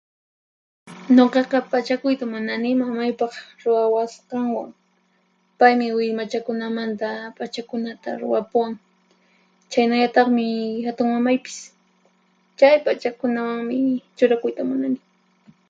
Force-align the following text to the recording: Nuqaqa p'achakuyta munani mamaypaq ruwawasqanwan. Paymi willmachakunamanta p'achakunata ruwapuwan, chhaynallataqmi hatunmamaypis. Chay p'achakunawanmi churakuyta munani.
Nuqaqa 1.15 1.57
p'achakuyta 1.69 2.25
munani 2.33 2.69
mamaypaq 2.83 3.33
ruwawasqanwan. 3.61 4.69
Paymi 5.59 5.87
willmachakunamanta 5.97 7.07
p'achakunata 7.37 8.09
ruwapuwan, 8.21 8.73
chhaynallataqmi 9.71 10.45
hatunmamaypis. 10.85 11.57
Chay 12.59 12.75
p'achakunawanmi 12.85 13.77
churakuyta 14.17 14.61
munani. 14.69 14.99